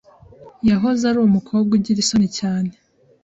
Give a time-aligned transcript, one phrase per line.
[0.69, 2.71] Yahoze ari umukobwa ugira isoni cyane.